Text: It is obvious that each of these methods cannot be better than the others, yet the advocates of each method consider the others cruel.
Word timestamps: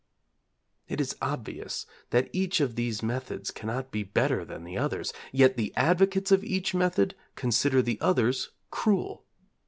It 0.87 0.99
is 0.99 1.15
obvious 1.21 1.85
that 2.09 2.27
each 2.33 2.59
of 2.59 2.73
these 2.73 3.03
methods 3.03 3.51
cannot 3.51 3.91
be 3.91 4.01
better 4.01 4.43
than 4.43 4.63
the 4.63 4.75
others, 4.75 5.13
yet 5.31 5.57
the 5.57 5.71
advocates 5.75 6.31
of 6.31 6.43
each 6.43 6.73
method 6.73 7.13
consider 7.35 7.83
the 7.83 8.01
others 8.01 8.49
cruel. 8.71 9.25